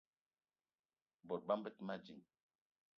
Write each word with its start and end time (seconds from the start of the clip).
Bot 1.27 1.41
bama 1.47 1.63
be 1.63 1.69
te 1.75 1.81
ma 1.87 1.95
ding. 2.03 2.23